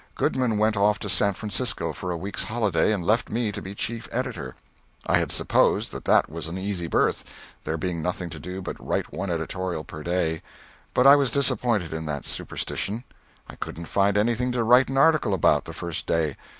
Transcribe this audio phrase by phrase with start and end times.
[0.15, 3.75] Goodman went off to San Francisco for a week's holiday, and left me to be
[3.75, 4.55] chief editor.
[5.05, 7.23] I had supposed that that was an easy berth,
[7.65, 10.41] there being nothing to do but write one editorial per day;
[10.95, 13.03] but I was disappointed in that superstition.
[13.47, 16.35] I couldn't find anything to write an article about, the first day.